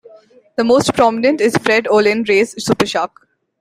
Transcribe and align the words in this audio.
The 0.55 0.63
most 0.63 0.95
prominent 0.95 1.41
is 1.41 1.55
Fred 1.57 1.87
Olen 1.87 2.23
Ray's 2.23 2.55
"Supershark". 2.55 3.11